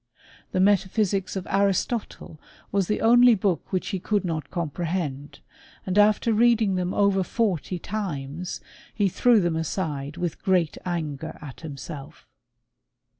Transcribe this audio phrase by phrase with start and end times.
[0.51, 2.39] The metaphysics of Aristotle
[2.71, 5.41] was the only book which he could not comprehend,
[5.85, 8.61] and after reading them over forty times^
[8.95, 12.27] he threw them aside with great anger at himself.